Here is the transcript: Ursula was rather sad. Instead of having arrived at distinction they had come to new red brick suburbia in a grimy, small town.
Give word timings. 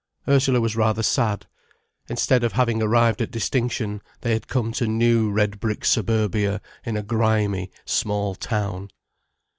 Ursula 0.27 0.59
was 0.59 0.75
rather 0.75 1.03
sad. 1.03 1.45
Instead 2.09 2.43
of 2.43 2.53
having 2.53 2.81
arrived 2.81 3.21
at 3.21 3.29
distinction 3.29 4.01
they 4.21 4.33
had 4.33 4.47
come 4.47 4.71
to 4.71 4.87
new 4.87 5.29
red 5.29 5.59
brick 5.59 5.85
suburbia 5.85 6.59
in 6.83 6.97
a 6.97 7.03
grimy, 7.03 7.69
small 7.85 8.33
town. 8.33 8.89